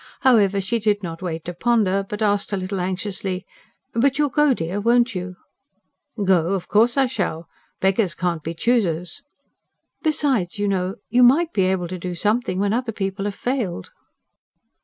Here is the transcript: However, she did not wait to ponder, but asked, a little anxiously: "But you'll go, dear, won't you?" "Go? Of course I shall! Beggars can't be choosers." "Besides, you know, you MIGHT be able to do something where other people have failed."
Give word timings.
However, 0.21 0.59
she 0.59 0.79
did 0.79 1.03
not 1.03 1.21
wait 1.21 1.45
to 1.45 1.53
ponder, 1.53 2.03
but 2.09 2.23
asked, 2.23 2.51
a 2.51 2.57
little 2.57 2.79
anxiously: 2.79 3.45
"But 3.93 4.17
you'll 4.17 4.29
go, 4.29 4.51
dear, 4.55 4.81
won't 4.81 5.13
you?" 5.13 5.35
"Go? 6.25 6.55
Of 6.55 6.67
course 6.67 6.97
I 6.97 7.05
shall! 7.05 7.47
Beggars 7.81 8.15
can't 8.15 8.41
be 8.41 8.55
choosers." 8.55 9.21
"Besides, 10.01 10.57
you 10.57 10.67
know, 10.67 10.95
you 11.11 11.21
MIGHT 11.21 11.53
be 11.53 11.65
able 11.65 11.87
to 11.87 11.99
do 11.99 12.15
something 12.15 12.57
where 12.57 12.73
other 12.73 12.91
people 12.91 13.25
have 13.25 13.35
failed." 13.35 13.91